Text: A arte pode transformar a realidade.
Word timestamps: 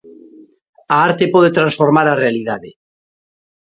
A 0.95 0.97
arte 1.07 1.25
pode 1.33 1.55
transformar 1.57 2.07
a 2.09 2.19
realidade. 2.23 2.69